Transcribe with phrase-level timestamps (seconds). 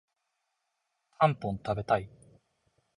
[1.19, 2.09] たんぽん食べたい